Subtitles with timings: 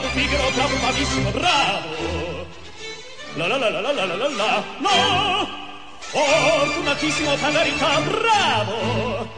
[0.00, 2.46] bravo bravo, bravissimo, bravo.
[3.36, 5.46] La la la la la la la la la.
[6.00, 7.36] Fortunatissimo,
[8.04, 9.28] bravo.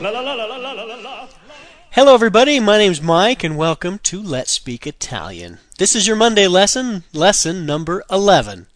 [0.00, 1.28] La la la la la la la la la.
[1.90, 2.58] Hello, everybody.
[2.58, 5.58] My name's Mike, and welcome to Let's Speak Italian.
[5.78, 8.68] This is your Monday lesson, lesson number 11.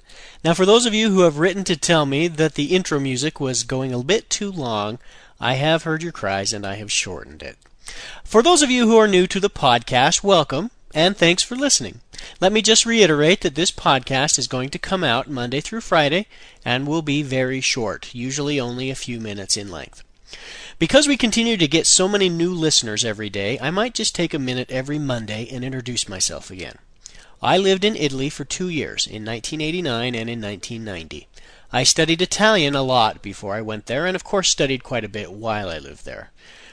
[0.45, 3.41] Now, for those of you who have written to tell me that the intro music
[3.41, 4.99] was going a bit too long,
[5.39, 7.57] I have heard your cries and I have shortened it.
[8.23, 12.01] For those of you who are new to the podcast, welcome and thanks for listening.
[12.41, 16.27] Let me just reiterate that this podcast is going to come out Monday through Friday
[16.65, 20.03] and will be very short, usually only a few minutes in length.
[20.79, 24.33] Because we continue to get so many new listeners every day, I might just take
[24.33, 26.77] a minute every Monday and introduce myself again.
[27.43, 31.27] I lived in Italy for two years, in 1989 and in 1990.
[31.73, 35.09] I studied Italian a lot before I went there, and of course studied quite a
[35.09, 36.33] bit while I lived there.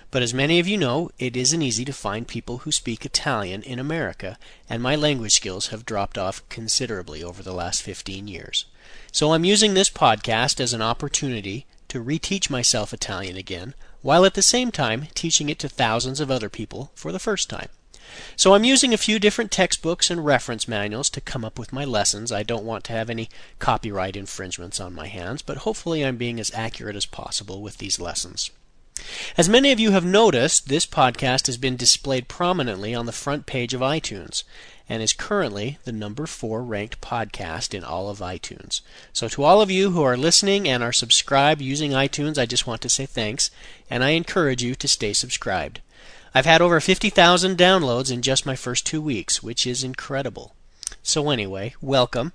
[0.10, 3.62] But as many of you know, it isn't easy to find people who speak Italian
[3.62, 8.66] in America, and my language skills have dropped off considerably over the last 15 years.
[9.12, 14.34] So I'm using this podcast as an opportunity to reteach myself Italian again, while at
[14.34, 17.70] the same time teaching it to thousands of other people for the first time.
[18.36, 21.86] So I'm using a few different textbooks and reference manuals to come up with my
[21.86, 22.32] lessons.
[22.32, 26.40] I don't want to have any copyright infringements on my hands, but hopefully I'm being
[26.40, 28.52] as accurate as possible with these lessons.
[29.38, 33.46] As many of you have noticed, this podcast has been displayed prominently on the front
[33.46, 34.44] page of iTunes
[34.90, 38.82] and is currently the number four ranked podcast in all of iTunes.
[39.14, 42.66] So, to all of you who are listening and are subscribed using iTunes, I just
[42.66, 43.52] want to say thanks,
[43.90, 45.82] and I encourage you to stay subscribed.
[46.38, 50.54] I've had over 50,000 downloads in just my first two weeks, which is incredible.
[51.02, 52.32] So, anyway, welcome.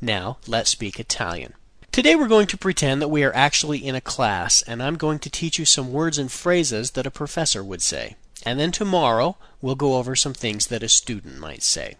[0.00, 1.54] Now, let's speak Italian.
[1.92, 5.20] Today we're going to pretend that we are actually in a class, and I'm going
[5.20, 8.16] to teach you some words and phrases that a professor would say.
[8.44, 11.94] And then tomorrow we'll go over some things that a student might say.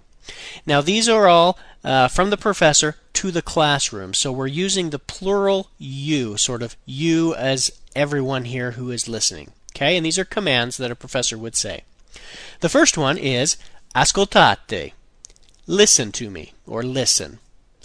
[0.67, 4.99] Now, these are all uh, from the professor to the classroom, so we're using the
[4.99, 9.53] plural you, sort of you as everyone here who is listening.
[9.75, 11.83] Okay, and these are commands that a professor would say.
[12.61, 13.57] The first one is
[13.95, 14.93] ascoltate.
[15.67, 17.41] Listen to me, or listen.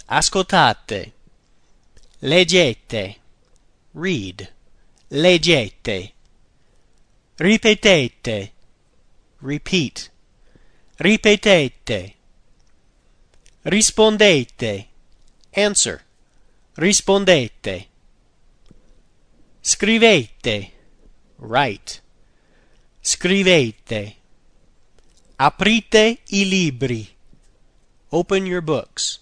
[0.08, 1.10] Ascoltate.
[2.22, 3.16] Leggete.
[3.92, 4.48] Read.
[5.10, 6.12] Leggete.
[7.38, 8.50] Ripetete.
[9.40, 10.10] Repeat.
[11.00, 12.14] Ripetete.
[13.66, 14.86] Rispondete.
[15.54, 16.02] Answer.
[16.76, 17.86] Rispondete.
[19.62, 20.70] Scrivete
[21.40, 22.00] write.
[23.00, 24.16] Scrivete.
[25.36, 27.08] Aprite i libri.
[28.12, 29.20] Open your books.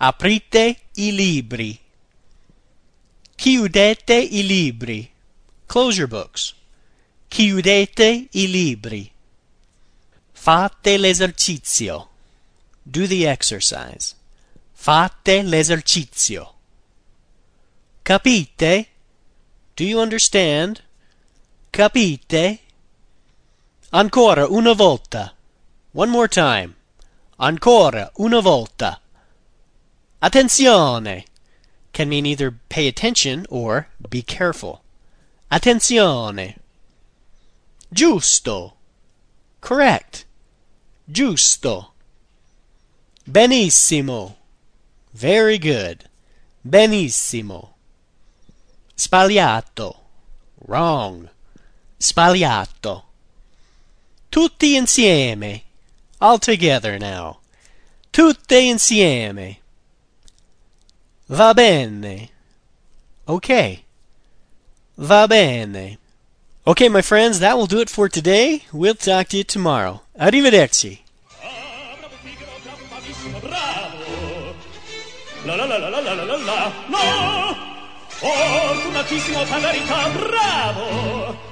[0.00, 1.78] Aprite i libri.
[3.36, 5.10] Chiudete i libri.
[5.66, 6.54] Close your books.
[7.28, 9.10] Chiudete i libri.
[10.32, 12.08] Fate l'esercizio.
[12.82, 14.14] Do the exercise.
[14.72, 16.54] Fate l'esercizio.
[18.04, 18.88] Capite?
[19.74, 20.82] Do you understand?
[21.72, 22.60] Capite?
[23.94, 25.32] Ancora una volta.
[25.92, 26.74] One more time.
[27.38, 29.00] Ancora una volta.
[30.20, 31.24] Attenzione
[31.92, 34.82] can mean either pay attention or be careful.
[35.50, 36.58] Attenzione.
[37.90, 38.74] Giusto.
[39.60, 40.26] Correct.
[41.10, 41.92] Giusto.
[43.24, 44.36] Benissimo.
[45.14, 46.04] Very good.
[46.62, 47.76] Benissimo.
[48.94, 49.96] Sbagliato.
[50.66, 51.30] Wrong.
[52.02, 53.04] Sbagliato.
[54.28, 55.62] Tutti insieme.
[56.18, 57.38] All together now.
[58.10, 59.58] Tutte insieme.
[61.26, 62.28] Va bene.
[63.24, 63.84] Okay.
[64.96, 65.98] Va bene.
[66.66, 68.64] Okay, my friends, that will do it for today.
[68.72, 70.02] We'll talk to you tomorrow.
[70.18, 70.98] Arrivederci.
[75.44, 76.72] La la la la la la la la la.
[76.88, 77.56] No!
[78.24, 81.51] Oh, Fortunatissimo, per verità, bravo.